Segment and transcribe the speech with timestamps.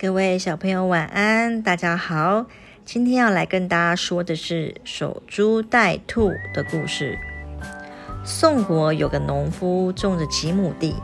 [0.00, 2.46] 各位小朋友晚安，大家好。
[2.84, 7.18] 今天要来跟大家说的是守株待兔的故事。
[8.24, 10.94] 宋国有个农夫种着几亩地，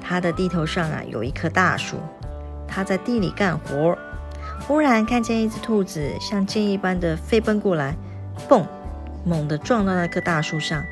[0.00, 1.96] 他的地头上啊有一棵大树。
[2.68, 3.98] 他在地里干活，
[4.60, 7.96] 忽然看见一只兔子像箭一般的飞奔过来，
[8.48, 8.64] 嘣，
[9.24, 10.84] 猛地撞到那棵大树上，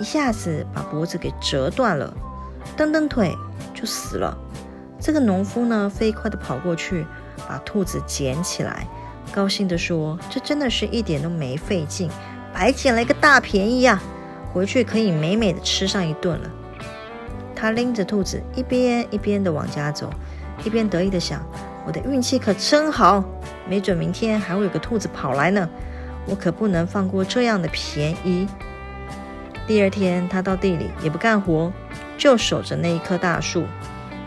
[0.00, 2.12] 一下子把脖子给折断了，
[2.76, 3.32] 蹬蹬腿
[3.72, 4.36] 就死了。
[5.06, 7.06] 这个农夫呢，飞快地跑过去，
[7.48, 8.84] 把兔子捡起来。
[9.30, 12.10] 高兴地说：“这真的是一点都没费劲，
[12.52, 14.02] 白捡了一个大便宜呀！
[14.52, 16.50] 回去可以美美的吃上一顿了。”
[17.54, 20.10] 他拎着兔子，一边一边的往家走，
[20.64, 21.40] 一边得意的想
[21.86, 23.22] ：“我的运气可真好，
[23.68, 25.68] 没准明天还会有个兔子跑来呢，
[26.26, 28.48] 我可不能放过这样的便宜。”
[29.68, 31.72] 第二天，他到地里也不干活，
[32.18, 33.66] 就守着那一棵大树，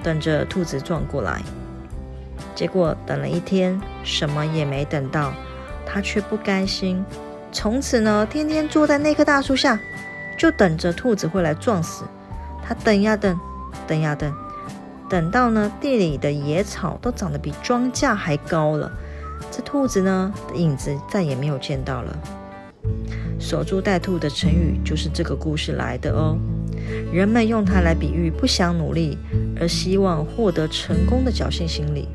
[0.04, 1.42] 等着兔子撞过来。
[2.56, 5.34] 结果等了一天，什么也没等到，
[5.86, 7.04] 他却不甘心。
[7.52, 9.80] 从此呢，天天坐在那棵大树下，
[10.38, 12.04] 就等着兔子会来撞死。
[12.62, 13.40] 他等呀等，
[13.88, 14.32] 等呀等，
[15.10, 18.92] 等到呢地里的野草都长得比庄稼还高了，
[19.50, 22.16] 这兔子呢的影子再也没有见到了。
[23.40, 26.38] 守株待兔的成语就是这个故事来的哦。
[27.12, 29.18] 人们用它来比喻不想努力
[29.60, 32.08] 而希望获得成功的侥幸心理。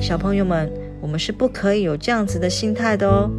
[0.00, 3.30] 小朋友们，我们是不可以有这样子的心态的哦。